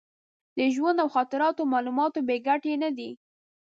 د 0.57 0.59
ژوند 0.75 0.97
او 1.03 1.07
خاطراتو 1.15 1.69
معلومات 1.73 2.13
بې 2.27 2.37
ګټې 2.47 2.73
نه 2.83 2.89
دي. 2.97 3.09